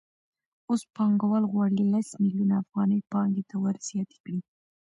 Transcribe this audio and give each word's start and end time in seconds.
اوس 0.69 0.81
پانګوال 0.95 1.43
غواړي 1.51 1.83
لس 1.93 2.07
میلیونه 2.23 2.55
افغانۍ 2.63 2.99
پانګې 3.11 3.43
ته 3.49 3.55
ورزیاتې 3.63 4.15
کړي 4.23 4.39